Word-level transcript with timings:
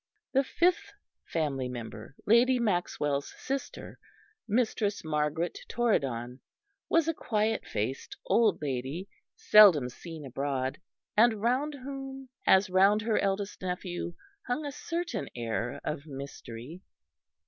The 0.33 0.43
fifth 0.43 0.93
member 1.35 1.63
of 1.63 1.67
the 1.67 1.67
family, 1.69 2.07
Lady 2.25 2.57
Maxwell's 2.57 3.35
sister, 3.37 3.99
Mistress 4.47 5.03
Margaret 5.03 5.59
Torridon, 5.69 6.39
was 6.89 7.07
a 7.07 7.13
quiet 7.13 7.67
faced 7.67 8.17
old 8.25 8.63
lady, 8.63 9.07
seldom 9.35 9.89
seen 9.89 10.25
abroad, 10.25 10.79
and 11.15 11.39
round 11.39 11.75
whom, 11.75 12.29
as 12.47 12.67
round 12.67 13.03
her 13.03 13.19
eldest 13.19 13.61
nephew, 13.61 14.15
hung 14.47 14.65
a 14.65 14.71
certain 14.71 15.29
air 15.35 15.79
of 15.83 16.07
mystery. 16.07 16.81